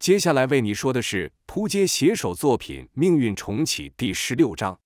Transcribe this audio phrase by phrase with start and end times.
[0.00, 4.80] 接下来为你说的是扑街写手作品《命运重启》第十六章。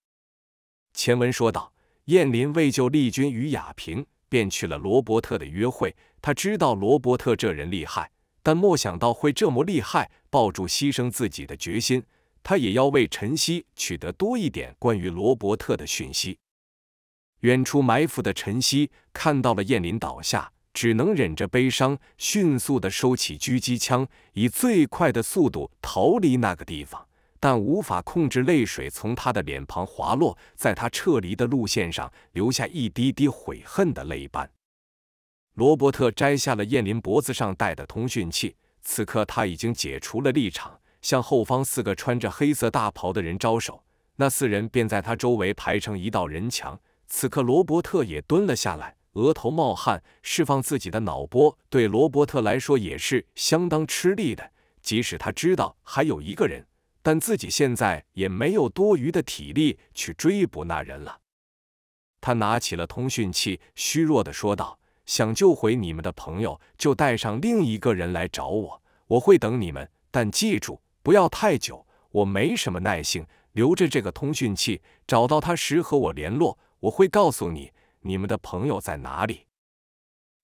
[0.92, 1.72] 前文说到，
[2.06, 5.95] 燕林为救丽君与雅萍，便去了罗伯特的约会。
[6.21, 8.11] 他知道罗伯特这人厉害，
[8.42, 12.03] 但莫想到会这么厉害，抱住牺牲自己的决心。
[12.43, 16.41] 他也要为晨曦取得多一点关于罗伯特的讯息。
[17.43, 20.54] 远处埋伏的晨曦看到了燕林倒下。
[20.75, 27.07] 只能忍着悲伤，迅速地收起狙击枪，以最快的速度逃离那个地方。
[27.40, 34.50] 但无法控制泪水从他的脸庞滑落，在他撤离的路线上留下一滴滴悔恨的泪斑。
[35.55, 43.84] 罗伯特摘下了燕林脖子上戴的通讯器，此刻他已经解除了立场，向后方四个穿着黑色大袍的人招手。
[44.16, 46.80] 那四人便在他周围排成一道人墙。
[47.06, 48.97] 此刻，罗伯特也蹲了下来。
[49.14, 54.53] 额头冒汗，释放自己的脑波，对罗伯特来说也是相当吃力的。
[54.83, 56.67] 即使他知道还有一个人，
[57.03, 61.20] 但自己现在也没有多余的体力去追捕那人了。
[62.20, 69.91] 他拿起了通讯器，虚弱的说道：“想救回你们的朋友，就带上另一个人来找我，我会等你们。
[70.10, 73.27] 但记住，不要太久，我没什么耐性。
[73.53, 77.70] 留着这个通讯器，找到他时和我联络，我会告诉你。”
[78.06, 79.47] 你们的朋友在哪里？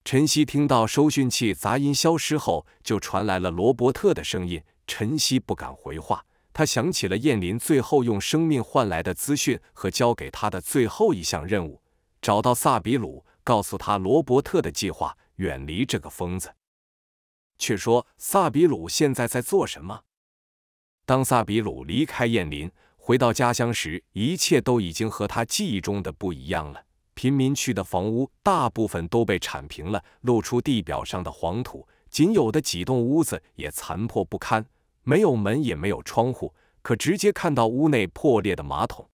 [0.03, 4.63] 晨曦听到收讯器杂音消失后，就传来了罗伯特的声音。
[4.87, 11.83] 晨曦不敢回话，他想起了燕林最后用生命换来的资讯和交给他的最后一项任务：
[12.23, 16.55] 找到萨比鲁，告诉他罗伯特的计划，远离这个疯子。
[17.59, 20.01] 却说萨比鲁现在在做什么？
[21.05, 26.87] 当萨比鲁离开燕林，回到家乡时，一切都已经和他记忆中的不一样了。
[27.15, 31.87] 贫民区的房屋大部分都被铲平了，露出地表上的黄土。
[32.09, 34.67] 仅有的几栋屋子也残破不堪，
[35.05, 39.09] 没有门也没有窗户，可直接看到屋内破裂的马桶。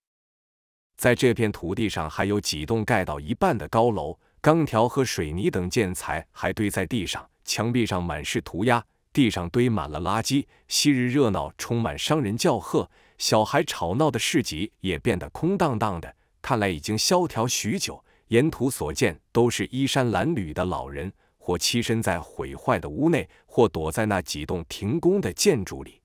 [0.97, 8.83] 在这片土地上，还有几栋盖到一半的高楼，钢条和水泥等建材还堆在地上，墙壁上满是涂鸦，
[9.13, 10.46] 地上堆满了垃圾。
[10.68, 16.17] 昔日热闹、充满商人叫喝、小孩吵闹的市集也变得空荡荡的。
[16.46, 26.01] 看来已经萧条许久，沿途所见都是衣衫褴褛的老人，或栖身在毁坏的屋内，或躲在那几栋停工的建筑里。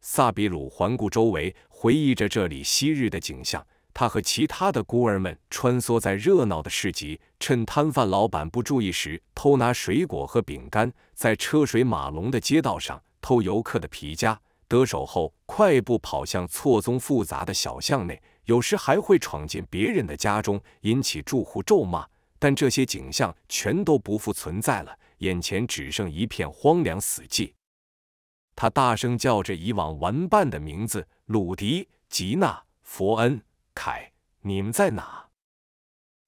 [0.00, 3.62] 萨比鲁环顾周围，回忆着这里昔日的景象。
[3.92, 18.22] 他和其他的孤儿们穿梭在热闹的市集，趁摊贩老板不注意时偷拿水果和饼干，在车水马龙的街道上偷游客的皮夹，得手后快步跑向错综复杂的小巷内。
[18.44, 22.06] 有时还会闯进别人的家中，引起住户咒骂，
[22.38, 27.52] 但这些景象全都不复存在了，眼前只剩一片荒凉死寂。
[28.56, 33.42] 他大声叫着以往玩伴的名字：鲁迪、吉娜、佛恩、
[33.74, 34.12] 凯，
[34.42, 35.26] 你们在哪？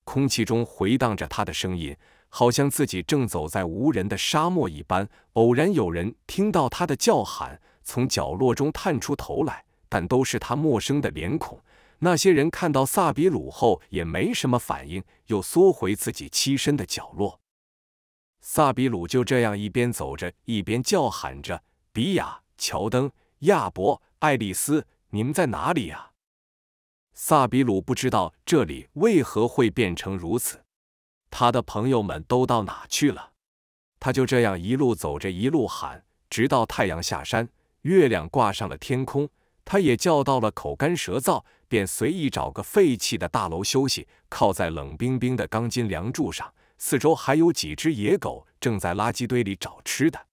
[0.04, 1.96] 空气中回荡着他的声音，
[2.28, 5.08] 好像自己正走在无人的沙漠一般。
[5.34, 11.60] 偶然有人听到他的叫喊，从角落中探出头来，但都是他陌生的脸孔。
[11.98, 17.40] 那些人看到萨比鲁后也没什么反应，又缩回自己栖身的角落。
[18.40, 21.62] 萨比鲁就这样一边走着，一边叫喊着
[21.92, 26.12] ：“比亚、乔登、亚伯、爱丽丝，你们在哪里呀？”
[27.12, 30.62] 萨比鲁不知道这里为何会变成如此，
[31.30, 33.32] 他的朋友们都到哪去了？
[33.98, 37.48] 他就这样一路走着，一路喊，直到太阳下山，
[37.80, 39.28] 月亮挂上了天空。
[39.64, 46.52] 他也叫到了口干舌燥，便随意找个废弃的大楼休息，靠在冷冰冰的钢筋梁柱上。
[46.78, 50.26] 四周还有几只野狗正在垃圾堆里找吃的。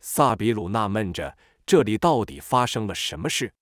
[0.00, 3.52] 萨比鲁纳闷着，这里到底发生了什么事？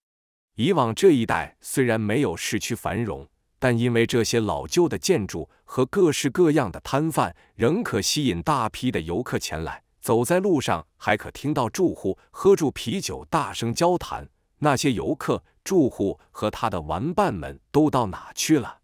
[0.56, 9.82] 以往这一带虽然没有市区繁荣，但因为这些老旧的建筑和各式各样的摊贩，仍可吸引大批的游客前来。
[10.00, 14.28] 走在路上，还可听到住户喝住啤酒，大声交谈。
[14.58, 18.80] 那些游客、住户和他的玩伴们都到哪去了？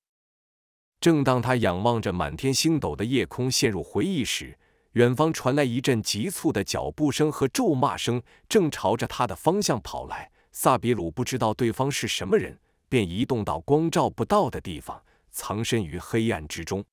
[1.00, 4.58] 正当他仰望着满天星斗的夜空，陷入回忆时，
[4.92, 10.30] 远方传来一阵急促的脚步声和咒骂声，正朝着他的方向跑来。
[10.52, 16.84] 萨比鲁不知道对方是什么人，便移动到光照不到的地方，藏身于黑暗之中。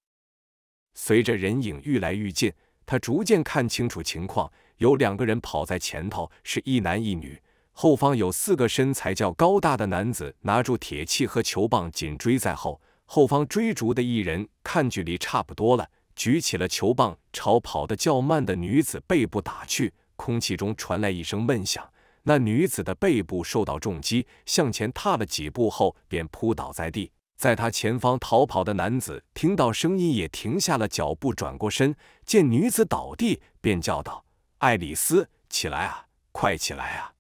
[0.94, 2.52] 随着人影愈来愈近，
[2.86, 7.40] 他逐渐看清楚情况：有两个人跑在前头，是一男一女。
[7.82, 12.82] 后方有四个身材较高大的男子拿住铁器和球棒紧追在后。
[13.06, 19.94] 后方追逐的一人看距离差不多了，举起了球棒朝跑得较慢的女子背部打去。
[20.18, 21.90] 空气中传来一声闷响，
[22.24, 27.14] 那女子的背部受到重击，向前踏了几步后便扑倒在地。
[27.38, 34.26] 在他前方逃跑的男子听到声音，也停下了脚步，转过身，见女子倒地，便叫道
[34.60, 37.14] ：“爱丽丝，起来啊，快起来啊！”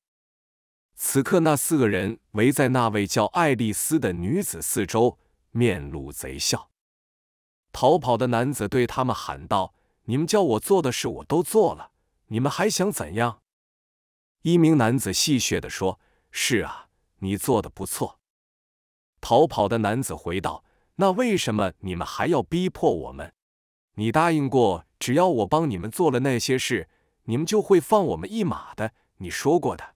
[1.01, 5.18] 此刻，那四个人围在那位叫爱丽丝的女子四周，
[5.51, 6.69] 面露贼笑。
[7.72, 9.74] 逃跑的男子对他们喊道
[10.06, 11.92] ：“你们叫我做的事，我都做了，
[12.28, 13.42] 你们还想怎样？”
[14.44, 16.01] 一名男子戏谑地说
[16.31, 18.19] ：“是啊，你做的不错。”
[19.22, 20.66] 逃跑的男子回道
[21.00, 23.34] ：“那为什么你们还要逼迫我们？
[23.95, 26.90] 你答应过，只要我帮你们做了那些事，
[27.24, 28.92] 你们就会放我们一马的。
[29.19, 29.95] 你说过的。”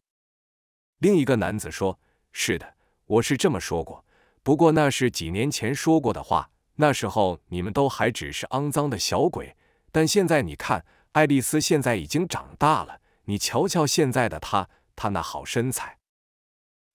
[1.03, 1.99] 另一个男子说
[2.31, 4.05] ：“是的，我是这么说过。
[4.41, 9.57] 不过那是几年前说过的话，那时候你们都还只是肮脏的小鬼。
[9.91, 15.99] 但现在你看，爱丽丝现在已经长大了，你瞧瞧现在的她，她那好身材。”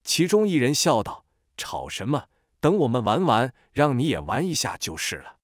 [0.03, 1.27] 其中一人笑道
[1.59, 2.29] ：“吵什么？
[2.61, 5.37] 等我们玩完，让你也玩一下就是了。”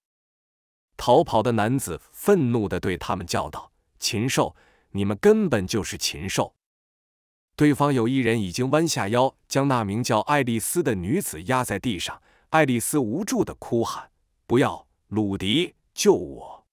[0.96, 4.56] 逃跑的男子愤怒地对他们叫道：“禽兽！
[4.92, 6.54] 你们根本就是禽兽！”
[7.56, 12.20] 对方有一人已经弯下腰，将那名叫爱丽丝的女子压在地上。
[12.50, 14.10] 爱丽丝无助的哭喊
[14.46, 16.66] ：“不要，鲁迪，救我！”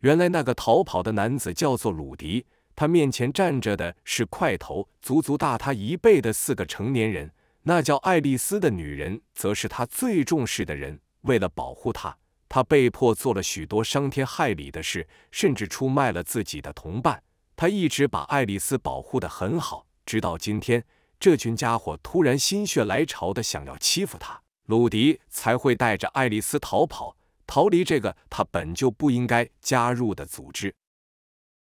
[0.00, 2.44] 原来那个逃跑的男子叫做鲁迪，
[2.76, 7.32] 他面前站着的是块头足足大他一倍的四个成年人。
[7.62, 11.00] 那叫爱丽丝的女人，则是他最重视的人。
[11.22, 12.16] 为了保护她，
[12.48, 17.22] 他被迫做了许多伤天害理的事，甚至出卖了自己的同伴。
[17.58, 20.84] 他一直把爱丽丝保护得很好，直到今天，
[21.18, 27.16] 这群家伙突然心血来潮的想要欺负他，鲁迪才会带着爱丽丝逃跑，
[27.48, 30.72] 逃离这个他本就不应该加入的组织。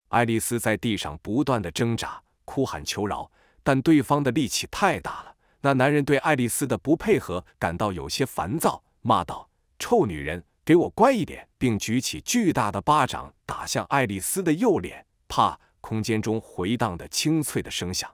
[0.10, 3.32] 爱丽丝在地上不断的挣扎，哭喊求饶，
[3.64, 5.36] 但对方的力气太大了。
[5.62, 9.50] 那男人对爱丽丝的不配合感到有些烦躁，骂道
[9.80, 15.60] ：“臭女人，给我乖一点！”并举起巨大的巴掌打向爱丽丝的右脸，啪！
[15.82, 18.14] 空间中回荡的清脆的声响，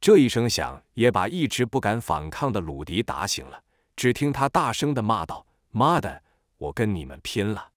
[0.00, 3.62] 这一声响也把一直不敢反抗的鲁迪打醒了。
[3.96, 6.22] 只听他大声的骂道：“妈的，
[6.56, 7.72] 我跟你们拼了！”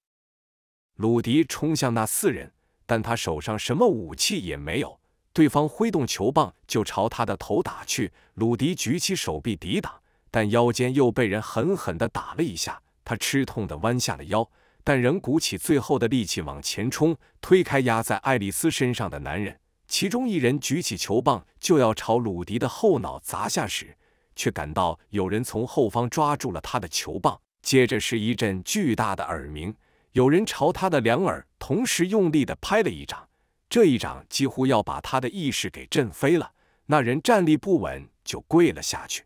[0.96, 2.54] 鲁迪冲向那四人，
[2.86, 5.00] 但他手上什么武器也没有。
[5.34, 14.50] 对方挥动球棒就朝他的头打去，鲁迪举起手臂抵挡，但腰间又被人狠狠的打了一下，他吃痛的弯下了腰。
[14.84, 19.60] 但仍鼓起最后的力气往前冲，推开压在爱丽丝身上的男人。
[19.88, 23.96] 其中一人举起球棒就要朝鲁迪的后脑砸下时，
[24.36, 27.40] 却感到有人从后方抓住了他的球棒。
[27.62, 29.74] 接着是一阵巨大的耳鸣，
[30.12, 33.30] 有人朝他的两耳同时用力的拍了一掌。
[33.70, 36.52] 这一掌几乎要把他的意识给震飞了。
[36.88, 39.24] 那人站立不稳，就跪了下去。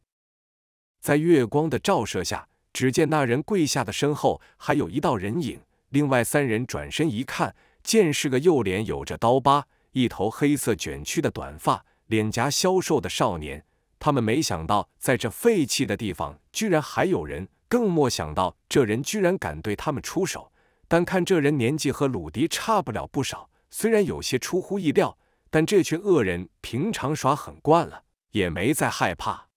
[1.00, 2.48] 在月光的照射下。
[2.78, 5.60] 只见那人跪下的身后还有一道人影，
[5.90, 13.66] 另外三人转身一看，见是个右脸有着刀疤、一头黑色卷曲的短发、脸颊消瘦的少年。
[13.98, 20.52] 他们没想到在这废弃的地方居然还有人，更莫想到这人居然敢对他们出手。
[20.88, 25.18] 但看这人年纪和鲁迪差不了不少，虽然有些出乎意料，
[25.50, 28.04] 但这群恶人平常耍狠惯了，
[28.34, 29.48] 也没再害怕。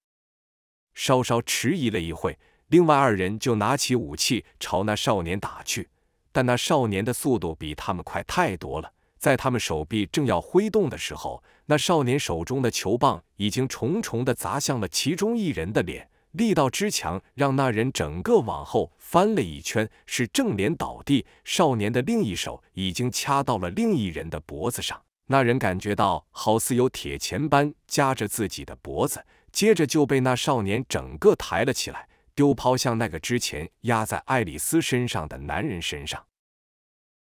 [0.95, 2.39] 稍稍迟疑了一会。
[2.71, 5.89] 另外二人就拿起武器朝那少年打去，
[6.31, 8.93] 但那少年的速度比他们快太多了。
[9.19, 21.27] 在他们手臂正要挥动的时候，那少年手中的球棒已经重重的砸向了其中一人的脸，力道之强，让那人整个往后翻了一圈，是正脸倒地。
[21.43, 32.07] 少年的另一手已经掐到了另一人的脖子上，那人感觉到好似有铁钳般夹着自己的脖子，接着就被那少年整个抬了起来。
[32.41, 36.25] 丢抛向那个之前压在爱丽丝身上的男人身上，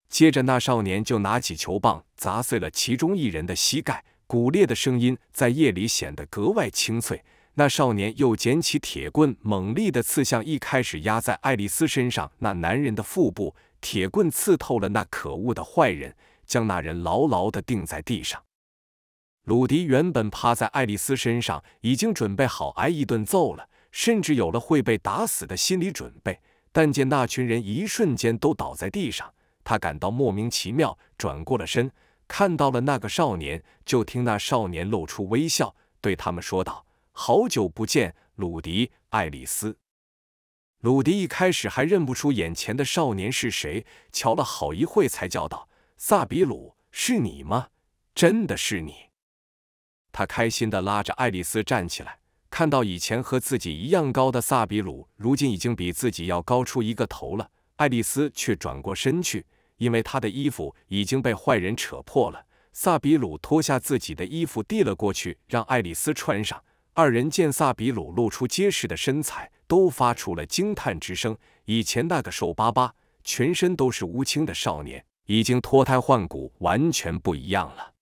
[0.08, 7.22] 接着那少年就拿起球棒砸碎了其中一人的膝盖，骨裂的声音在夜里显得格外清脆。
[7.52, 18.42] 那少年又捡起铁棍，猛力的刺向一开始压在爱丽丝身上那男人的腹部，铁棍刺透了那可恶的坏人，将那人牢牢的钉在地上。
[19.44, 23.68] 鲁迪原本趴在爱丽丝身上，已经准备好挨一顿揍了。
[23.90, 26.40] 甚至有了会被打死的心理准备，
[26.72, 29.32] 但见那群人一瞬间都倒在地上，
[29.64, 31.90] 他感到莫名其妙，转过了身，
[32.28, 39.76] 看到了那个少年，就听那少年露出微笑，对他们说道：“好久不见，鲁迪、爱丽丝。”
[40.80, 45.68] 鲁迪一开始还认不出眼前的少年是谁，瞧了好一会才叫道
[45.98, 47.68] ：“萨比鲁，是你吗？
[48.14, 49.10] 真的是你！
[50.10, 52.19] 他开心地拉着爱丽丝站起来，
[52.50, 57.50] 看到以前和自己一样高的萨比鲁，如今已经比自己要高出一个头了。
[57.76, 59.46] 爱丽丝却转过身去，
[59.78, 62.44] 因为她的衣服已经被坏人扯破了。
[62.72, 66.62] 萨比鲁脱下自己的衣服递了过去，让爱丽丝穿上。
[66.92, 71.36] 二人见萨比鲁露出结实的身材，都发出了惊叹之声。
[71.64, 72.92] 以前那个瘦巴巴、
[73.22, 77.94] 全身都是乌青的少年，已经脱胎换骨，完全不一样了。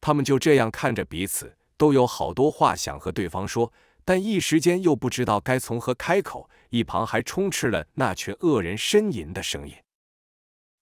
[0.00, 3.72] 他们就这样看着彼此，都有好多话想和对方说，
[4.04, 6.48] 但一时间又不知道该从何开口。
[6.70, 9.74] 一旁还充斥了那群恶人呻吟的声音。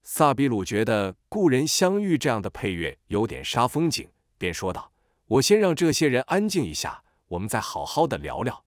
[0.02, 4.08] 萨比鲁觉得“故人相遇”这样的配乐有点杀风景，
[4.38, 4.92] 便说道
[5.26, 8.64] ：“我先让这些人安静一下。”我们再好好的聊聊。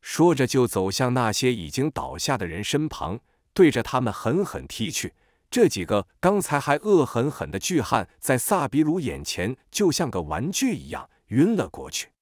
[0.00, 3.20] 说着，就走向那些已经倒下的人身旁，
[3.52, 5.14] 对着他们狠狠踢去。
[5.50, 12.12] 这几个刚才还恶狠狠的巨汉，在萨比鲁眼前就像个玩具一样晕了过去。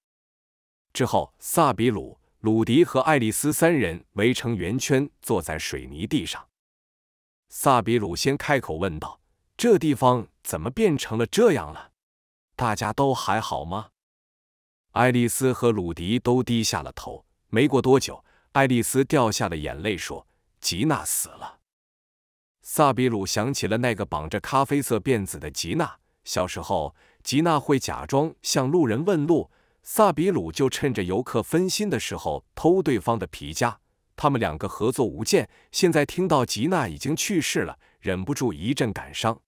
[0.95, 6.49] 之后，萨比鲁、鲁迪和爱丽丝三人围成圆圈，坐在水泥地上。
[7.49, 9.21] 萨比鲁先开口问道
[9.57, 11.93] ：“这地方怎么变成了这样了？
[12.57, 13.91] 大家都还好吗？”
[14.93, 17.25] 爱丽丝和鲁迪都低下了头。
[17.49, 20.27] 没过多久，爱丽丝掉下了眼泪，说
[20.61, 21.61] ：“吉娜死了。”
[22.61, 25.99] 萨比鲁想起了那个绑着咖啡色辫子的吉娜。
[26.25, 29.51] 小时候，吉娜会假装向路人问路，
[29.83, 33.81] 萨比鲁就趁着游客分心的时候偷对方的皮夹。
[34.17, 35.49] 他们两个合作无间。
[35.71, 39.41] 现在听到吉娜已经去世了，忍不住一阵感伤。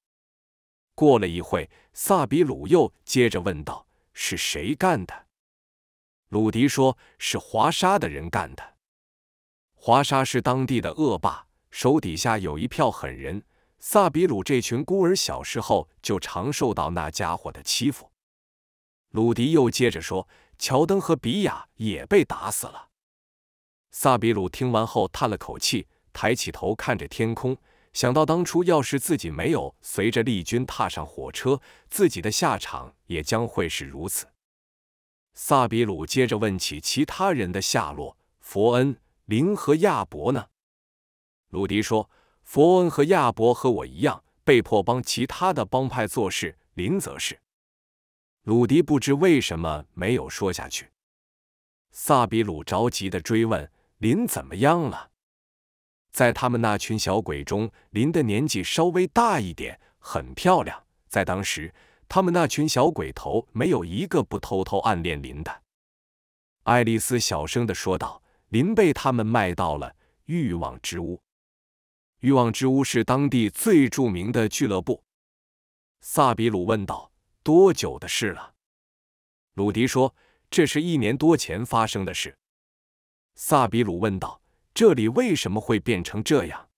[0.95, 5.27] 过了一会，萨比鲁又接着问道：“是谁干的？”
[6.29, 8.75] 鲁迪说：“是华沙的人干的。
[9.75, 13.43] 华沙是当地的恶霸，手底下有一票狠人。
[13.81, 18.13] 萨比鲁这群孤儿小时候就常受到那家伙的欺负。”
[19.11, 22.91] 鲁迪又接着说：“乔登和比亚也被打死了。”
[23.91, 27.57] 萨比鲁听完后叹了口气，抬起头看着天空，
[27.93, 34.29] 想到当初要是自己没有随着丽军踏上火车，自己的下场也将会是如此。
[35.35, 40.49] 萨比鲁接着问起其他人的下落：佛恩、林和亚伯呢？
[41.49, 42.09] 鲁迪说
[42.53, 46.59] ：“佛恩和亚伯和我一样，被迫帮其他的帮派做事。
[46.75, 47.39] 林则是。”
[48.43, 50.91] 鲁迪不知为什么没有说下去。
[51.93, 55.13] 萨比鲁着急的追问：“林怎么样了？”
[56.11, 60.83] 在他们那群小鬼中，林的年纪稍微大一点，很漂亮。
[61.07, 61.73] 在当时。
[62.09, 65.63] 他们那群小鬼头没有一个不偷偷暗恋林的。
[66.65, 71.23] 爱丽丝小声的说道：“林被他们卖到了欲望之屋。
[72.21, 75.03] 欲望之屋是当地最著名的俱乐部。”
[76.01, 77.13] 萨比鲁问道
[77.43, 78.55] ：“多久的事了？”
[79.55, 80.15] 鲁迪说
[80.51, 82.37] ：“这是一年多前发生的事。”
[83.35, 84.41] 萨比鲁问道
[84.73, 86.69] ：“这里为什么会变成这样？”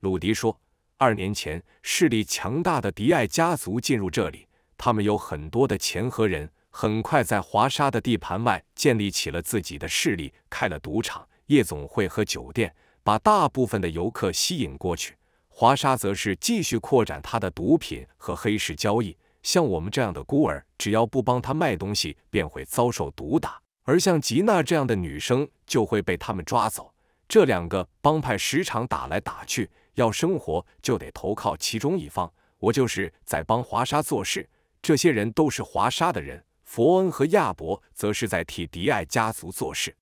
[0.00, 0.60] 鲁迪说。
[1.02, 15.16] 二年前，势力强大的迪艾家族进入这里，他们有很多的钱和人，很快在华沙的地盘外建立起了自己的势力，开了赌场、夜总会和酒店，把大部分的游客吸引过去。
[15.48, 19.16] 华沙则是继续扩展他的毒品和黑市交易。
[19.42, 26.92] 像我们这样的孤儿，只要不帮他卖东西，便会遭受毒打；而像吉娜这样的女生，就会被他们抓走。
[27.26, 29.70] 这两个帮派时常打来打去。
[29.94, 34.48] 要生活就得投靠其中一方，我就是在帮华沙做事。
[34.80, 39.94] 这些人都是华沙的人，佛恩和亚伯则是在替迪艾家族做事。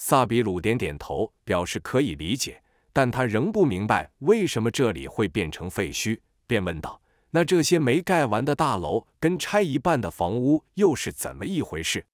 [0.00, 2.62] 萨比鲁点点头，表示可以理解，
[2.92, 12.06] 但他仍不明白为什么这里会变成废墟，便问道：“那这些没盖完的大楼跟拆一半的房屋又是怎么一回事？”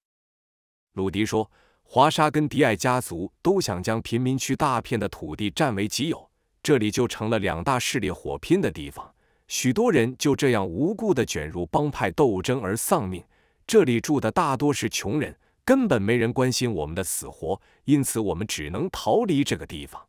[0.95, 1.51] 鲁迪说
[1.85, 6.31] ：“华沙跟迪艾家族都想将贫民区大片的土地占为己有。”
[6.63, 9.15] 这里就成了两大势力火拼的地方，
[9.47, 13.23] 许多人就这样无故的卷入帮派斗争而丧命。
[13.67, 20.07] 这里住的大多是穷人，根本没人关心我们的死活，因此我们只能逃离这个地方。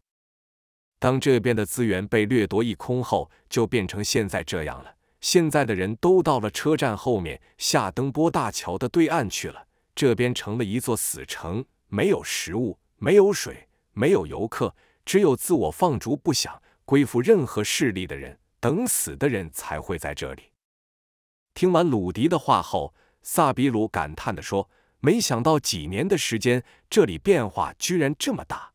[0.99, 4.95] 当这边的资源被掠夺一空后，就变成现在这样了。
[5.21, 14.75] 现在的人都到了车站后面下登波大桥的对岸去了，这边成了一座死城，没有食物，没有水，没有游客。
[15.05, 20.43] 只有自我放逐不想归附任何势力的人，等死的人才会在这里。
[21.53, 24.69] 听完鲁迪的话后，萨比鲁感叹地说
[25.05, 28.73] ：“没想到几年的时间，这里变化居然这么大。”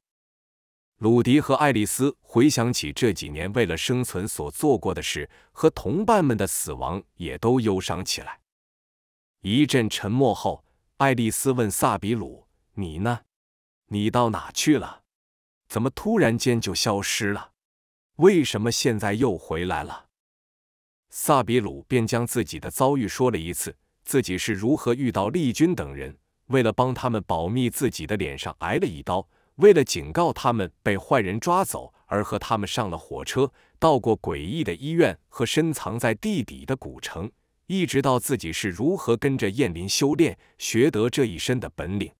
[0.98, 8.38] 鲁迪和爱丽丝回想起这几年为了生存所做过的事，和同伴们的死亡，也都忧伤起来。
[9.40, 10.64] 一阵沉默后，
[10.98, 13.22] 爱丽丝问萨比鲁：“你呢？
[13.86, 15.02] 你到哪去了？
[15.68, 17.50] 怎么突然间就消失了？
[18.18, 20.06] 为什么现在又回来了？”
[21.10, 26.18] 萨比鲁便将自己的遭遇说了一次，自己是如何遇到丽君等人，
[26.50, 29.26] 为了帮他们保密，自己的脸上挨了一刀；
[29.56, 37.30] 为了警告他们被坏人抓走，而和他们上了火车，到过诡异的医院和深藏在地底的古城。
[37.66, 42.10] 一直到自己是如何跟着燕林修炼，学得这一身的本领。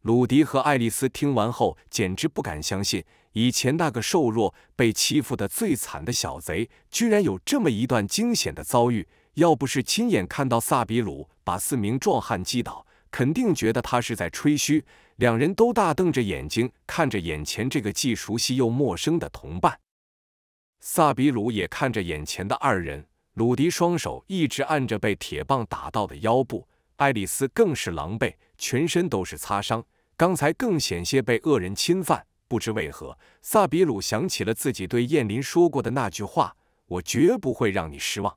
[0.00, 9.06] 鲁迪和爱丽丝听完后，简直不敢相信，以前那个瘦弱、被欺负的最惨的小贼，居然有这么一段惊险的遭遇。
[9.34, 12.85] 要不是亲眼看到萨比鲁把四名壮汉击倒，
[13.16, 14.84] 肯定觉得他是在吹嘘。
[15.16, 19.80] 两人都大瞪着眼睛看着眼前这个既熟悉又陌生的同伴。
[20.80, 23.06] 萨比鲁也看着眼前的二人。
[23.32, 29.82] 鲁迪双手一直按着被铁棒打到的腰部，爱丽丝更是狼狈，全身都是擦伤。
[30.18, 32.26] 刚才更险些被恶人侵犯。
[32.46, 36.54] 不知为何，萨比鲁想起了自己对燕林说过的那句话
[36.84, 38.36] ：“我绝不会让你失望。”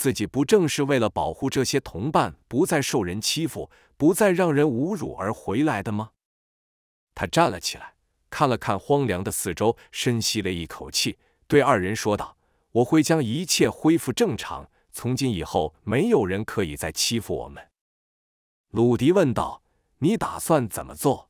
[0.00, 6.12] 自己不正是为了保护这些同伴不再受人欺负，不再让人侮辱而回来的吗？
[7.14, 7.96] 他站了起来，
[8.30, 12.38] 看了看荒凉的四周，深吸了一口气，对二人说道。
[12.72, 14.70] 我会将一切恢复正常。
[14.90, 17.68] 从今以后，没有人可以再欺负我们。”
[18.72, 19.62] 鲁迪问道
[20.00, 21.28] ，“你打算怎么做？”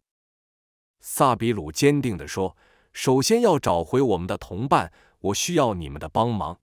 [1.02, 2.56] 萨比鲁坚定地说
[2.94, 6.60] ：“首先要找回我们的同伴，我需要你们的帮忙。”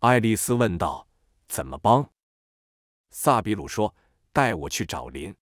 [0.00, 1.08] 爱丽丝问道
[1.48, 2.08] ：“怎么帮？”
[3.10, 3.96] 萨比鲁说
[4.32, 5.34] ：“带我去找林。”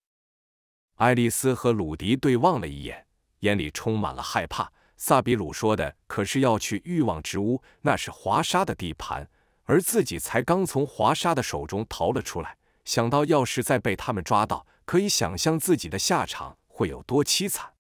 [0.97, 3.07] 爱丽丝和鲁迪对望了一眼，
[3.41, 4.73] 眼里充满了害怕。
[4.97, 9.29] 萨比鲁说的可是要去欲望之屋，那是华沙的地盘，
[9.65, 12.57] 而自己才刚从华沙的手中逃了出来。
[12.87, 17.75] 想到要是再被他们抓到，可以想象自己的下场会有多凄惨。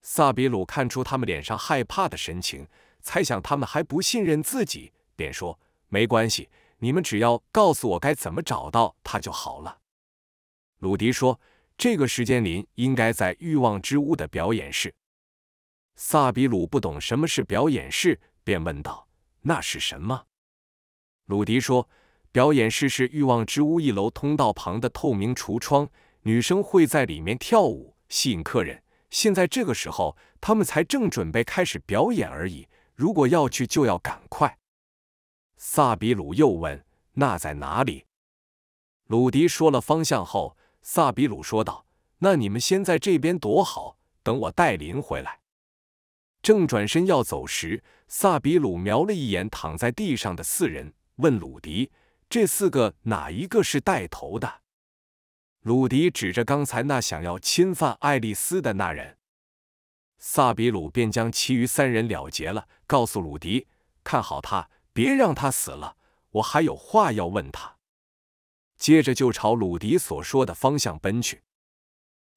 [0.00, 2.68] 萨比鲁看出他们脸上害怕的神情，
[3.00, 5.58] 猜想他们还不信任自己，便说
[5.92, 9.80] ：“没关系，你们只要告诉我该怎么找到他就好了。”
[10.80, 11.38] 鲁迪说
[11.76, 14.94] ：“这个时间林应该在欲望之屋的表演室。”
[15.94, 19.06] 萨比鲁不懂什么是表演室，便问道
[19.42, 20.24] ：“那是什么？”
[21.28, 21.86] 鲁迪说
[22.32, 25.86] ：“表演室是欲望之屋一楼通道旁的透明橱窗，
[26.22, 28.82] 女生会在里面跳舞，吸引客人。
[29.10, 32.66] 现在这个时候，他们才正准备开始表演而已。
[32.94, 34.56] 如果要去，就要赶快。”
[35.64, 38.04] 萨比鲁又问：“那在哪里？”
[39.06, 41.86] 鲁迪说了方向后，萨比鲁说道
[42.18, 45.40] ：“那你们先在这边躲好，等我带林回来。”
[46.42, 51.92] 正转身要走时，萨比鲁瞄了一眼躺在地上的四人，问鲁迪
[52.28, 54.62] ：“这四个哪一个是带头的？”
[55.62, 59.16] 鲁迪指着刚才那想要侵犯爱丽丝的那人，
[60.18, 63.68] 萨比鲁便将其余三人了结了，告诉鲁迪
[64.02, 65.96] ：“看好他，别让他死了，
[66.30, 67.76] 我还有话要问他。”
[68.76, 71.42] 接着就朝鲁迪所说的方向奔去。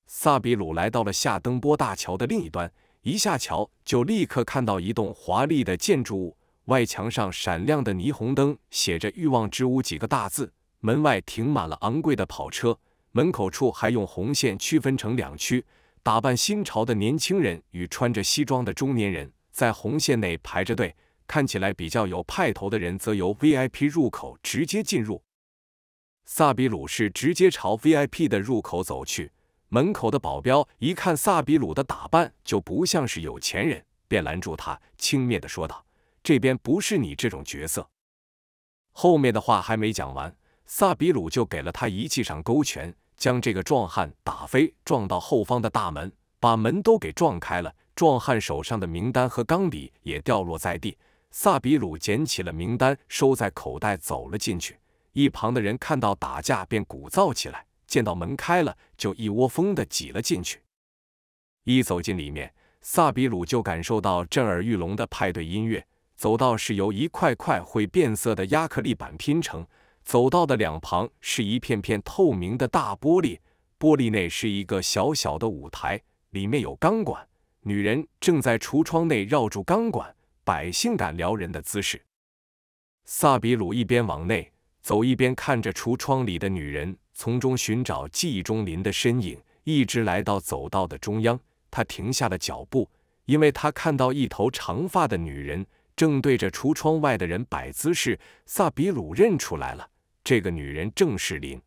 [0.08, 2.72] 萨比鲁来到了下登波大桥的另一端。
[3.02, 10.52] 一下桥，就立刻看到一栋华丽的建筑物，外墙上闪亮的霓虹灯写着“欲望之屋”几个大字。
[10.80, 12.80] 门外停满了昂贵的跑车，
[13.12, 15.66] 门口处还用红线区分成两区，
[16.02, 20.96] 打扮新潮的年轻人与穿着西装的中年人在红线内排着队，
[21.28, 25.22] 看起来比较有派头的人则由 VIP 入口直接进入。
[26.26, 29.32] 萨比鲁是直接朝 VIP 的入口走去。
[29.70, 35.86] 门口的保镖一看萨比鲁的打扮就不像是有钱人，便拦住他，轻蔑的说道
[36.24, 37.88] ：“这边不是你这种角色。”
[38.94, 40.34] 后面的话还没讲完，
[40.66, 47.76] 萨比鲁就给了他一记上勾拳，将这个壮汉打飞，撞到后方的大门，把门都给撞开了。
[47.96, 50.98] 壮汉手上的名单和钢笔也掉落在地。
[51.38, 54.80] 萨比鲁捡起了名单，收在口袋，走了进去。
[55.12, 57.66] 一旁的人看到打架，便鼓噪起来。
[57.86, 60.62] 见到门开了，就一窝蜂的挤了进去。
[61.66, 65.86] 一走进里面，萨比鲁就感受到震耳欲聋的派对音乐。
[66.16, 69.68] 走道是由一块块会变色的亚克力板拼成，
[70.06, 73.40] 走道的两旁是一片片透明的大玻璃，
[73.78, 77.28] 玻璃内是一个小小的舞台，里面有钢管，
[77.64, 80.16] 女人正在橱窗内绕住钢管，
[80.46, 82.02] 百姓感撩人的姿势。
[83.04, 86.96] 萨比鲁一边往内走，一边看着橱窗里的女人。
[87.18, 91.40] 从中寻找记忆中林的身影，一直来到走道的中央。
[91.72, 92.90] 他停下了脚步，
[93.26, 98.20] 因为他看到一头长发的女人正对着橱窗外的人摆姿势。
[98.46, 99.90] 萨比鲁认出来了，
[100.24, 101.60] 这个女人正是林。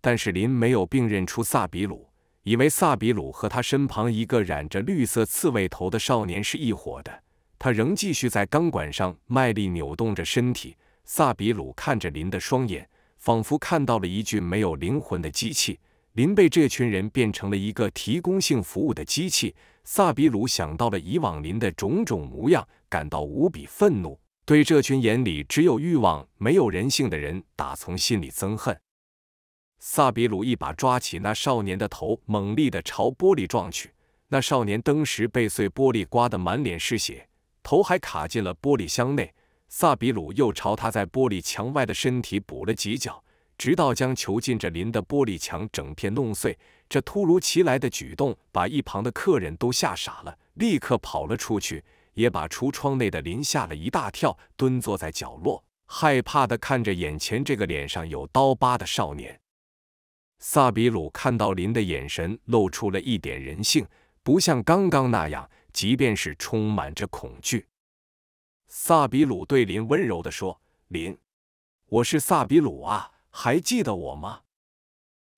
[0.00, 2.08] 但是林没有并认出萨比鲁，
[2.42, 7.22] 以为萨比鲁和他身旁一个染着绿色刺猬头的少年是一伙的。
[7.60, 10.74] 他仍继续在钢管上卖力扭动着身体。
[11.04, 15.78] 萨比鲁看着林的双眼，仿佛看到了一具没有灵魂的机器。
[16.14, 19.54] 林被这群人变成了一个提供性服务的机器。
[19.84, 28.74] 萨比鲁想到了以往林的种种模样，感到无比愤怒，对这群眼里只有欲望没有人性的人打从心里憎恨。
[29.80, 33.92] 萨比鲁一把抓起那少年的头，猛力地朝玻璃撞去。
[34.28, 37.28] 那少年登时被碎玻璃刮得满脸是血，
[37.70, 39.32] 头还卡进了玻璃箱内。
[39.68, 43.22] 萨比鲁又朝他在玻璃墙外的身体补了几脚，
[43.56, 46.58] 直到将囚禁着林的玻璃墙整片弄碎。
[46.88, 59.38] 这突如其来的举动把一旁的客人都吓傻了，立刻跑了出去，也把橱窗内的林吓了一大跳，蹲坐在角落，害怕的看着眼前这个脸上有刀疤的少年。
[60.40, 63.86] 萨比鲁看到林的眼神露出了一点人性，
[64.24, 67.66] 不像刚刚那样，即便是充满着恐惧。
[68.68, 71.18] 萨比鲁对林温柔地说：“林，
[71.86, 74.42] 我是萨比鲁啊，还记得我吗？”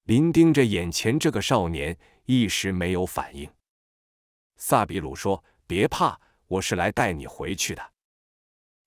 [0.04, 3.48] 林盯着眼前这个少年，一时没有反应。
[4.56, 7.92] 萨比鲁说：“别怕，我是来带你回去的。”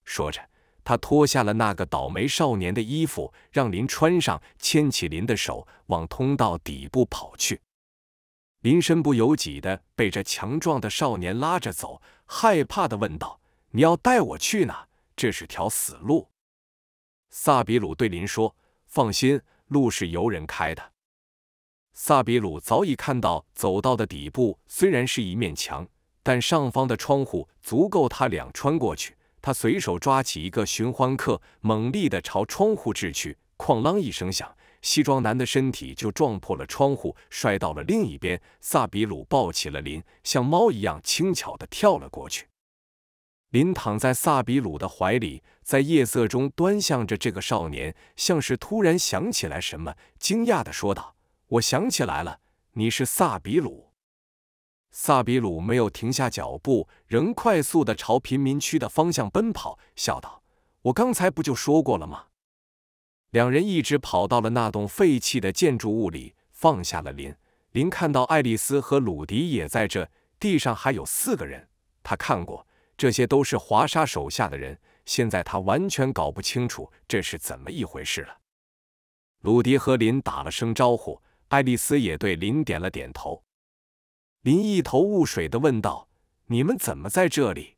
[0.03, 0.49] 说着，
[0.83, 7.59] 他脱下了那个倒霉少年的衣服，让林穿上，牵起林的手，往通道底部跑去。
[8.65, 13.39] 林身不由己的被这强壮的少年拉着走，害怕的问道。
[13.69, 14.87] 你要带我去哪？
[15.15, 16.27] 这是条死路。
[17.29, 18.55] 萨比鲁对林说
[18.87, 20.93] ：“放心，路是由人开的。”
[21.93, 25.87] 萨比鲁早已看到走道的底部虽然是一面墙，
[26.23, 29.15] 但上方的窗户足够他俩穿过去。
[29.43, 38.39] 他随手抓起一个寻欢客，猛力的朝窗户掷去，哐啷一声响，西装男的身体就撞破了窗户，摔到了另一边。
[38.61, 42.47] 萨比鲁抱起了林，像猫一样轻巧的跳了过去。
[43.49, 51.15] 林躺在萨比鲁的怀里，在夜色中端详着这个少年，像是突然想起来什么，惊讶的说道
[51.49, 52.41] ：“我想起来了，
[52.73, 53.89] 你是萨比鲁。”
[54.93, 60.43] 萨比鲁没有停下脚步，仍快速的朝贫民区的方向奔跑，笑道
[60.83, 62.25] ：“我刚才不就说过了吗？”
[63.35, 67.35] 两人一直跑到了那栋废弃的建筑物里，放下了林。
[67.71, 71.67] 林看到爱丽丝和鲁迪也在这，地上还有四个人，
[72.01, 72.65] 他看过。
[72.95, 78.37] 这些都是华沙手下的人，现在他完全搞不清楚这是怎么一回事了。
[79.41, 83.43] 鲁迪和林打了声招呼，爱丽丝也对林点了点头。
[84.43, 86.07] 林一头雾水的问道
[86.47, 87.75] ：“你们怎么在这里？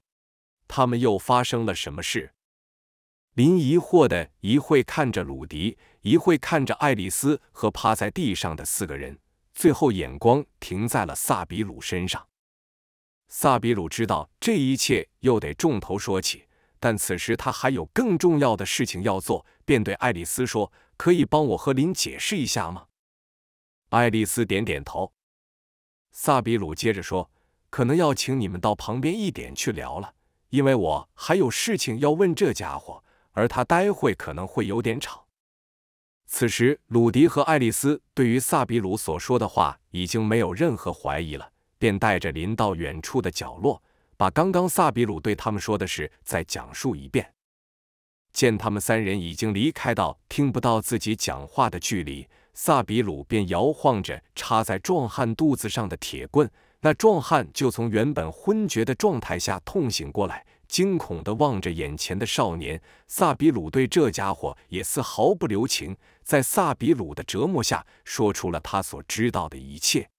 [0.67, 2.33] 他们又发生了什么事？”
[3.37, 9.19] 林疑惑的一会看着鲁迪，一会看着爱丽丝和趴在地上的四个人，
[9.53, 12.27] 最后眼光停在了萨比鲁身上。
[13.27, 16.45] 萨比鲁知道这一切又得重头说起，
[16.79, 22.87] 但此时他还有更重要的事情要做，便对爱丽丝说：“可以帮我和林解释一下吗？”
[23.89, 25.13] 爱丽丝点点头。
[26.11, 27.29] 萨比鲁接着说
[27.69, 30.15] ：“可能要请你们到旁边一点去聊了，
[30.49, 33.03] 因为我还有事情要问这家伙，
[33.37, 35.27] 而他待会可能会有点吵。”
[36.25, 41.51] 此时，鲁迪和爱丽丝对于萨比鲁所说的话已经没有任何怀疑了。
[41.79, 43.83] 便带着林到远处的角落，
[44.17, 47.31] 把刚刚萨比鲁对他们说的事再讲述一遍。
[48.33, 56.49] 见他们三人已经离开到听不到自己讲话的距离，萨比鲁便摇晃着插在壮汉肚子上的铁棍，
[56.81, 62.81] 那壮汉就从原本昏厥的状态下痛醒过来，惊恐地望着眼前的少年。
[63.07, 70.09] 萨比鲁对这家伙也丝毫不留情，在萨比鲁的折磨下，说出了他所知道的一切。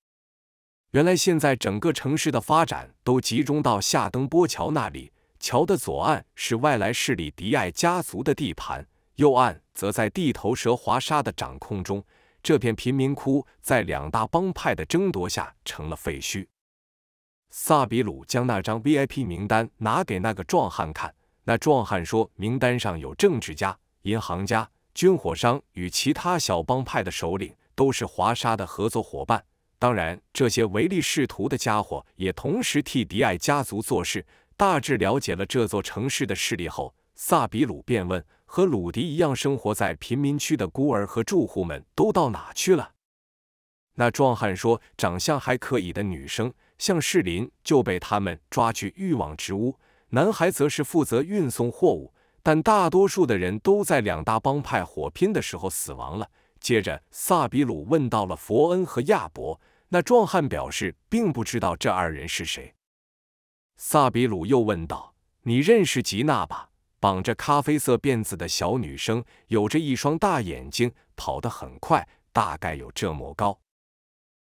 [0.93, 12.03] 原来现在整个城市的发展都集中到夏登波桥那里，桥的左岸是外来势力迪艾家族的地盘，右岸则在地头蛇华沙的掌控中。
[12.43, 16.47] 这片贫民窟在两大帮派的争夺下成了废墟。
[17.51, 29.43] 萨比鲁将那张 VIP 名单拿给那个壮汉看，那壮汉说，名单上有政治家、银行家、军火商与其他小帮派的首领，都是华沙的合作伙伴。
[29.79, 34.27] 当然，这些唯利是图的家伙也同时替迪艾家族做事。
[34.57, 42.91] 大致了解了这座城市的势力后，萨比鲁便问：“和鲁迪一样生活在贫民区的孤儿和住户们都到哪去了？”
[43.95, 49.73] 那壮汉说，长相还可以的女生，像士林就被他们抓去欲望之屋；
[50.11, 52.15] 男孩则是负责运送货物。
[52.43, 56.31] 但大多数的人都在两大帮派火拼的时候死亡了。
[56.61, 59.61] 接着，萨比鲁问到了佛恩和亚伯。
[59.91, 62.75] 那壮汉表示并不知道这二人是谁。
[63.77, 65.15] 萨比鲁又问道
[65.45, 66.71] ：“你认识吉娜吧？
[67.01, 73.61] 绑着咖啡色辫子的小女生，有着一双大眼睛，跑得很快，大概有这么高。”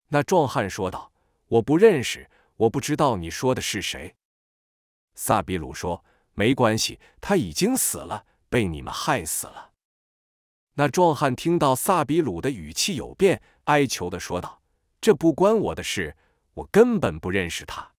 [0.09, 1.11] 那壮汉说道
[1.47, 4.15] ：“我不认识，我不知道你说的是谁。”
[5.15, 6.03] 萨比鲁说。
[6.37, 9.71] 没关系，他已经死了，被你们害死了。
[10.73, 14.61] 那壮汉听到萨比鲁的语气有变，哀求的说道
[14.99, 16.17] ：“这不关我的事，
[16.53, 17.89] 我根本不认识他。”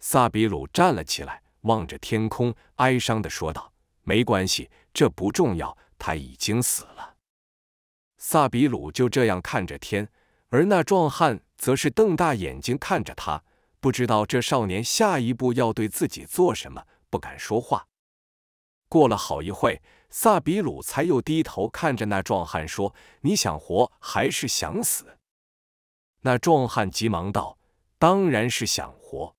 [0.00, 3.72] 萨比鲁站了起来，望着天空，哀伤的说道
[4.04, 7.16] ：“没关系，这不重要，他已经死了。”
[8.20, 10.06] 萨比鲁就这样看着天，
[10.50, 13.44] 而那壮汉则是瞪大眼睛看着他，
[13.80, 16.86] 不知道这少年下一步要对自己做什么。
[17.10, 17.86] 不敢说话。
[18.88, 25.18] 过了好一会，萨比鲁才又低头看着那壮汉说：“你想活还是想死？”
[26.22, 27.58] 那壮汉急忙道
[27.98, 29.36] ：“当然是想活。”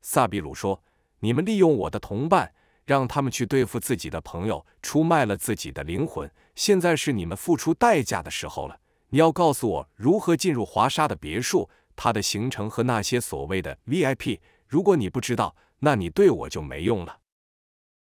[0.00, 0.82] 萨比鲁说
[1.20, 2.54] ：“你们利用我的同伴，
[2.86, 6.30] 让他们去对付自己的朋友，出卖了自己的灵魂。
[6.54, 8.80] 现在是你们付出代价的时候了。
[9.10, 14.38] 你要告诉我如何进入华沙的别墅，它的行程和那些所谓的 VIP。
[14.66, 17.20] 如果你不知道，那你对我就没用了。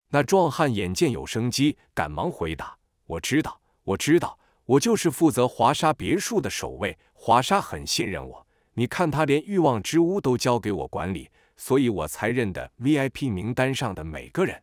[0.08, 6.96] 那壮汉眼见有生机，赶忙回答：“我知道，我知道，我就是负责华沙别墅的守卫。
[7.12, 14.62] 华沙很信任我，你看他连欲望之屋都交给我管理，所以我才认得 VIP 名单上的每个人。”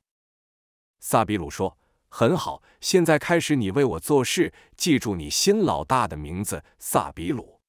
[1.00, 1.78] 萨比鲁说
[2.16, 7.60] ：“很好，现在开始你为我做事，记住你新老大的名字——萨比鲁。”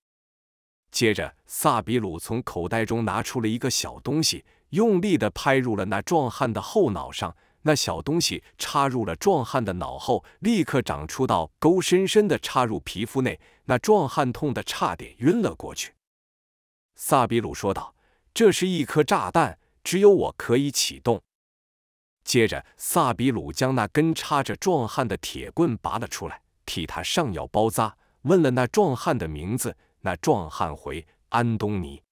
[0.93, 4.45] 接着，萨比鲁从口袋中拿出了一个小东西。
[4.69, 13.41] 用力地拍入了那壮汉的后脑上，那小东西插入了壮汉的脑后，立刻长出道沟，深深地插入皮肤内。
[13.65, 15.95] 那壮汉痛得差点晕了过去。
[16.97, 17.95] 萨比鲁说道
[18.35, 21.23] ：“这是一颗炸弹，只有我可以启动。”
[22.25, 29.77] 接着，萨比鲁将那根插着壮汉的铁棍拔了出来，替他上药包扎，问了那壮汉的名字。
[30.01, 32.03] 那壮汉回：“安东尼。”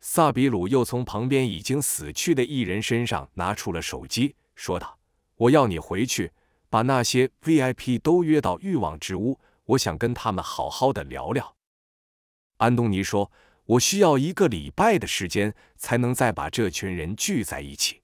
[0.00, 4.98] 萨比鲁又从旁边已经死去的一人身上拿出了手机，说道
[5.36, 6.32] ：“我要你回去，
[6.68, 11.54] 把那些 VIP 都约到欲望之屋，我想跟他们好好的聊聊。”
[12.56, 13.30] 安东尼说
[13.64, 18.00] ：“我需要一个礼拜的时间，才能再把这群人聚在一起。”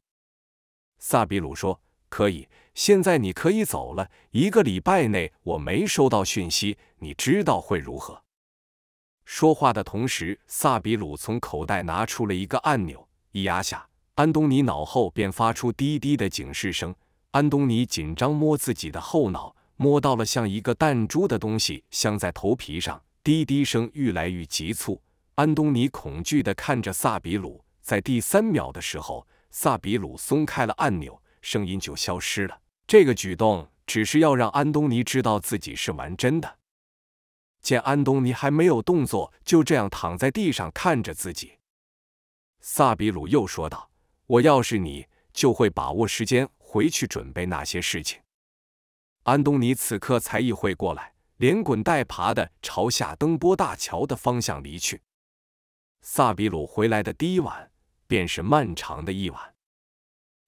[1.09, 4.11] 萨比鲁说：“可以，现在你可以走了。
[4.33, 8.25] 一个礼拜内我没收到讯息，你知道会如何？”
[9.25, 16.93] 说话的同时，萨比鲁从口袋拿出了一个按钮，一压下，安东尼脑后便发出滴滴的警示声。
[17.31, 25.01] 安东尼紧张摸自己的后脑，摸到了像一个弹珠的东西镶在头皮上，滴滴声愈来愈急促。
[25.37, 29.25] 安东尼恐惧地看着萨比鲁，在第三秒的时候，
[29.59, 32.61] 萨比鲁松开了按钮，声音就消失了。
[32.87, 36.59] 这个举动只是要让安东尼知道自己是玩真的。
[37.63, 41.55] 见安东尼还没有动作，就这样躺在地上看着自己，
[42.61, 43.91] 萨比鲁又说道
[44.29, 48.21] ：“我要是你，就会把握时间回去准备那些事情。”
[49.25, 55.01] 安东尼此刻才意会过来，连滚带爬的朝下登波大桥的方向离去。
[56.03, 57.71] 萨比鲁回来的第一晚，
[58.07, 59.55] 便是漫长的一晚。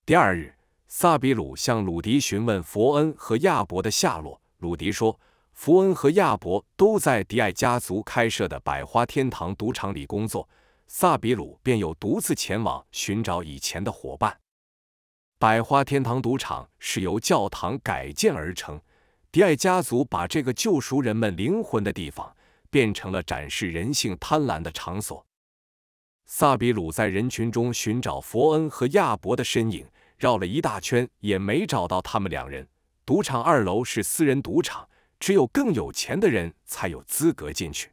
[0.05, 0.55] 第二日，
[0.87, 4.41] 萨比鲁向鲁迪询问佛恩和亚伯的下落。
[4.59, 5.19] 鲁迪说。
[5.53, 10.49] 佛恩和亚伯都在迪艾家族开设的百花天堂赌场里工作，
[10.87, 14.39] 萨比鲁便又独自前往寻找以前的伙伴。
[15.37, 18.81] 百花天堂赌场是由教堂改建而成，
[19.33, 22.37] 迪艾家族把这个救赎人们灵魂的地方
[22.71, 25.27] 变成了展示人性贪婪的场所。
[26.31, 29.87] 萨比鲁在人群中寻找佛恩和亚伯的身影，
[30.19, 32.69] 绕了一大圈也没找到他们两人。
[33.07, 34.87] 赌场二楼是私人赌场。
[35.19, 37.91] 只有更有钱的人才有资格进去。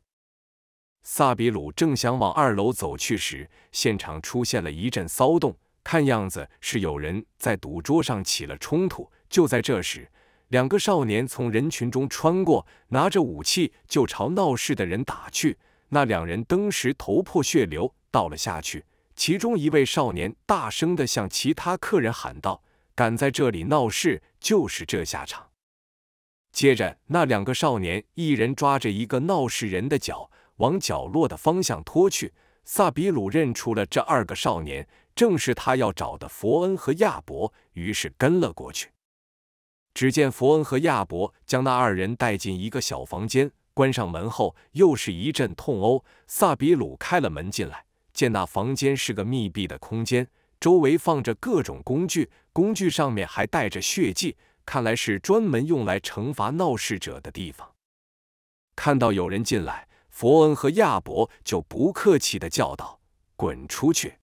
[1.02, 9.10] 萨比鲁正想往二楼走去时，现场出现了一阵骚动，看样子是有人在赌桌上起了冲突。
[9.28, 10.08] 就在这时，
[10.50, 15.58] 两个少年从人群中穿过，拿着武器就朝闹事的人打去。
[15.90, 18.86] 那两人当时头破血流，倒了下去。
[19.14, 22.64] 其中一位少年大声地向其他客人喊道
[22.96, 25.50] ：“敢在这里闹事，就是这下场。”
[26.54, 32.34] 接着，那两个少年一人抓着一个闹事人的脚，往角落的方向拖去。
[32.64, 38.92] 萨比鲁认出了这二个少年，正是他要找的佛恩和亚伯，于是跟了过去。
[39.94, 46.04] 只见佛恩和亚伯将那二人带进一个小房间，关上门后，又是一阵痛殴。
[46.28, 50.28] 萨比鲁开了门进来，见那房间是个密闭的空间，
[50.60, 54.36] 周围放着各种工具，工具上面还带着血迹。
[54.66, 57.76] 看来是专门用来惩罚闹事者的地方。
[58.76, 63.00] 看到有人进来，佛恩和亚伯就不客气的叫道
[63.38, 64.18] ：“滚出去！”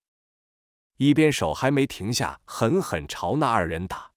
[0.98, 4.10] 一边手还没停下，狠狠朝那二人打。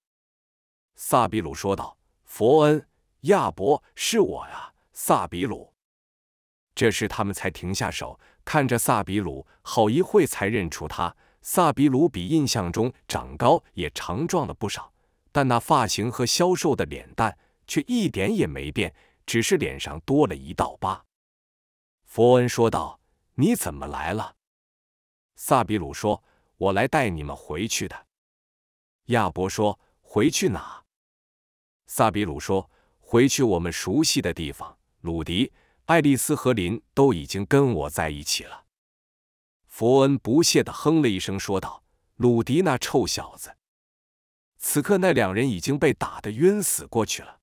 [0.95, 2.87] 萨比鲁说道：“佛恩、
[3.21, 5.73] 亚伯，是我呀，萨比鲁。”
[6.73, 11.13] 这时他们才停下手，看着萨比鲁，好一会才认出他。
[11.41, 14.93] 萨比鲁比印象中长高，也强壮了不少。
[15.31, 21.03] 但那发型和消瘦的脸蛋却一点也没变，只是脸上多了一道疤。
[22.05, 23.01] 佛恩说道
[23.35, 24.35] ：“你怎么来了？”
[25.35, 26.23] 萨比鲁说
[26.55, 28.07] ：“我来带你们回去的。”
[29.07, 30.83] 亚伯说：“回去哪？”
[31.87, 34.77] 萨比鲁说：“回去我们熟悉的地方。
[35.01, 35.51] 鲁迪、
[35.85, 38.65] 爱丽丝和林都已经跟我在一起了。”
[39.67, 41.83] 佛恩不屑的哼了一声，说道
[42.15, 43.57] ：“鲁迪那臭小子。”
[44.57, 47.39] 此刻，那两人已经被打得晕死过去了。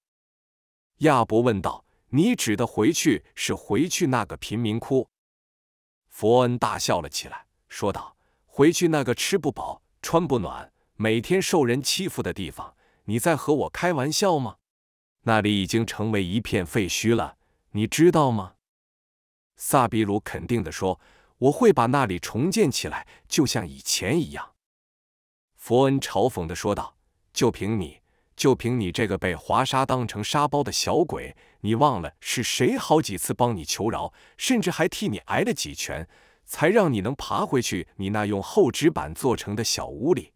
[0.99, 5.09] 亚伯问道：“你指的回去是回去那个贫民窟？”
[6.09, 12.77] 佛恩大笑了起来，说道：“回去那个吃不饱、穿不暖、每天受人欺负的地方？
[13.05, 14.57] 你在和我开玩笑吗？
[15.23, 17.37] 那里已经成为一片废墟了，
[17.73, 18.55] 你知道吗？”
[19.57, 20.99] 萨比鲁肯定地说
[21.39, 24.55] ：“我会把那里重建起来，就像以前一样。”
[25.57, 26.97] 佛恩嘲讽地说道。
[27.33, 28.03] 就凭你，
[28.37, 36.07] 就凭你这个被华沙当成沙包的小鬼，你忘了是谁好几次帮你求饶，甚至还替你挨了几拳，
[36.45, 40.32] 才让你能爬回去你那用厚纸板做成的小屋里。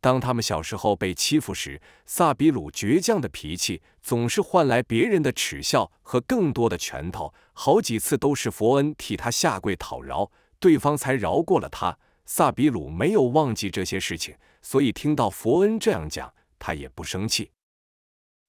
[0.00, 10.30] 当他们小时候被欺负时，萨比鲁倔强的脾气总是换来别人的耻笑和更多的拳头，好几次都是佛恩替他下跪讨饶，
[10.60, 11.98] 对方才饶过了他。
[12.26, 14.36] 萨比鲁没有忘记这些事情。
[14.60, 17.50] 所以听到佛恩这样讲，他也不生气。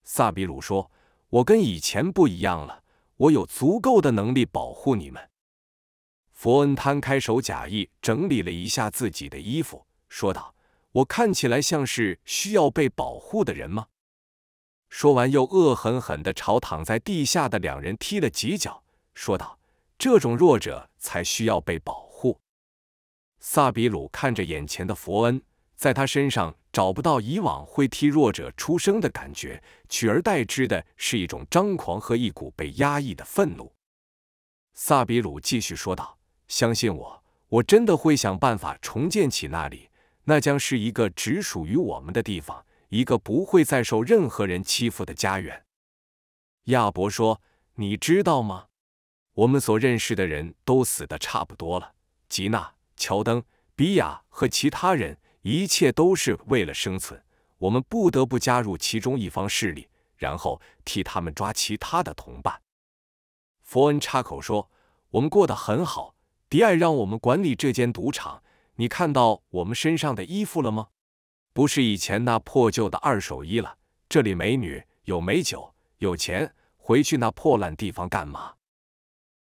[0.04, 0.92] 萨比鲁说
[1.30, 2.84] ：“我跟以前不一样了，
[3.16, 5.30] 我有足够的能力保护你们。”
[6.34, 10.56] 佛恩摊开手，假意整理了一下自己的衣服，说道
[11.00, 13.88] ：“我看起来像是需要被保护的人吗？”
[14.90, 18.84] 说完，又恶狠狠地朝躺在地下的两人踢了几脚，
[19.14, 19.60] 说道
[20.00, 22.40] ：“这种弱者才需要被保护。”
[23.40, 25.42] 萨比鲁看着眼前的佛恩。
[25.76, 33.72] 在他身上找不到以往会替弱者出声的感觉，取而代之的是一种张狂和一股被压抑的愤怒。
[34.74, 36.18] 萨比鲁继续说道
[36.50, 39.89] ：“相信我，我真的会想办法重建起那里，
[40.30, 45.66] 那将是一个只属于我们的地方，一个不会再受任何人欺负的家园。”
[46.66, 47.42] 亚伯说
[47.76, 48.68] ：“你知道吗？
[49.34, 51.96] 我们所认识的人都死的差不多了，
[52.30, 53.44] 吉娜、乔登、
[53.76, 57.24] 比亚和其他人。”一切都是为了生存，
[57.60, 59.88] 我们不得不加入其中一方势力，
[60.18, 62.62] 然后替他们抓其他的同伴。
[63.62, 64.70] 佛恩插口说
[65.12, 66.14] ：“我们过得很好，
[66.50, 68.44] 迪艾让我们管理这间赌场。
[68.80, 70.88] 你看到我们身上的衣服了吗？
[71.52, 73.78] 不是以前那破旧的二手衣了。
[74.08, 78.54] 这里美女，有美酒，有钱，回去那破烂地方干嘛？”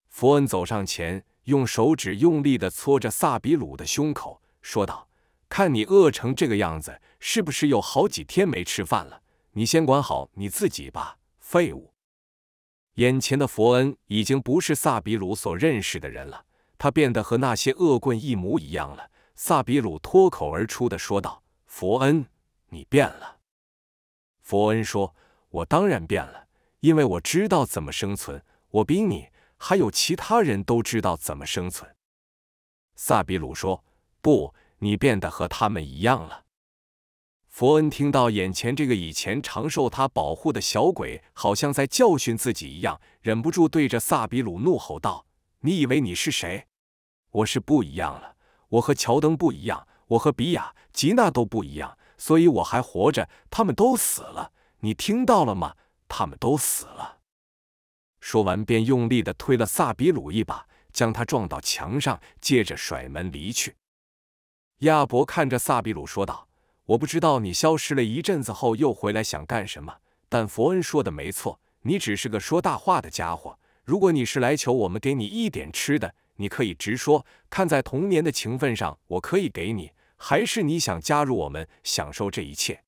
[0.09, 5.07] 佛恩走上前，用手指用力地搓着萨比鲁的胸口，说道。
[5.47, 9.21] 看你饿成这个样子，是不是有好几天没吃饭了？
[9.51, 11.93] 你先管好你自己吧，废物！
[12.95, 16.45] 眼前的佛恩已经不是萨比鲁所认识的人了，
[16.79, 19.11] 他变得和那些恶棍一模一样了。
[19.41, 22.25] 萨比鲁脱口而出的说道：“佛恩，
[22.71, 23.37] 你变了。”
[24.43, 25.15] 佛恩说
[25.47, 26.49] ：“我当然变了，
[26.81, 28.43] 因为我知道怎么生存。
[28.69, 31.95] 我比你还有其他人都知道怎么生存。”
[32.95, 33.85] 萨比鲁说
[34.21, 36.43] ：“不。”你变得和他们一样了。
[37.47, 45.25] 佛恩听到眼前这个以前常受他保护的小鬼好像在教训自己一样，忍不住对着萨比鲁怒吼道
[45.63, 46.67] ：“你以为你是谁？
[47.31, 48.35] 我是不一样了。
[48.69, 53.29] 我和乔登不一样，我和比亚、吉娜都不一样，所以我还活着。
[53.49, 55.75] 他们都死了，你听到了吗？
[56.07, 57.19] 他们都死了。”
[58.21, 63.75] 说完，便用力的推了萨比鲁一把，将他撞到墙上，接着甩门离去。
[64.79, 66.47] 亚伯看着萨比鲁说道
[66.85, 69.97] ：“我不知道你消失了一阵子后又回来想干什么，
[70.27, 73.57] 但佛恩说的没错，你只是个说大话的家伙。
[73.83, 82.83] 如果你是来求我们给你一点吃的，你可以直说，看在童年的情分上，我可以给你；还是你想加入我们，享受这一切？